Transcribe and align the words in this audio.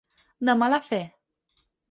De 0.49 0.55
mala 0.61 0.81
fe. 0.87 1.01